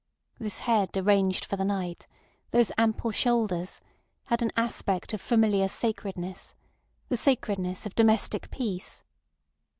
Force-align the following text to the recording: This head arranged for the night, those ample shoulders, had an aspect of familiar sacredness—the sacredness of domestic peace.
This 0.39 0.57
head 0.61 0.97
arranged 0.97 1.45
for 1.45 1.57
the 1.57 1.63
night, 1.63 2.07
those 2.49 2.71
ample 2.75 3.11
shoulders, 3.11 3.81
had 4.23 4.41
an 4.41 4.51
aspect 4.57 5.13
of 5.13 5.21
familiar 5.21 5.67
sacredness—the 5.67 7.17
sacredness 7.17 7.85
of 7.85 7.93
domestic 7.93 8.49
peace. 8.49 9.03